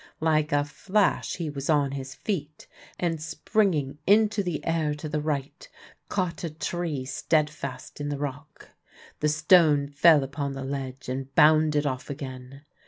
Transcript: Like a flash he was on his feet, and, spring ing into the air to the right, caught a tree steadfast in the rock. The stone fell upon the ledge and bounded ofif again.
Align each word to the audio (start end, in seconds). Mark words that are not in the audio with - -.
Like 0.19 0.51
a 0.51 0.63
flash 0.65 1.35
he 1.35 1.47
was 1.47 1.69
on 1.69 1.91
his 1.91 2.15
feet, 2.15 2.65
and, 2.99 3.21
spring 3.21 3.75
ing 3.75 3.99
into 4.07 4.41
the 4.41 4.65
air 4.65 4.95
to 4.95 5.07
the 5.07 5.21
right, 5.21 5.69
caught 6.09 6.43
a 6.43 6.49
tree 6.49 7.05
steadfast 7.05 8.01
in 8.01 8.09
the 8.09 8.17
rock. 8.17 8.69
The 9.19 9.29
stone 9.29 9.87
fell 9.89 10.23
upon 10.23 10.53
the 10.53 10.63
ledge 10.65 11.07
and 11.07 11.31
bounded 11.35 11.83
ofif 11.85 12.09
again. 12.09 12.63